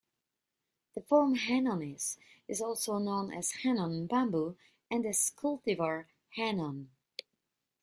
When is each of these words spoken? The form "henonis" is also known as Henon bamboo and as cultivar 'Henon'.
The 0.95 1.01
form 1.01 1.35
"henonis" 1.35 2.17
is 2.47 2.59
also 2.59 2.97
known 2.97 3.31
as 3.31 3.51
Henon 3.61 4.07
bamboo 4.07 4.57
and 4.89 5.05
as 5.05 5.29
cultivar 5.37 6.07
'Henon'. 6.35 6.89